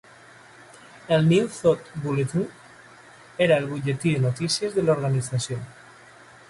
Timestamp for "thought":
1.47-1.81